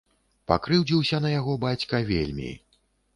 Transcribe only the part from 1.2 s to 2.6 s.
на яго бацька вельмі.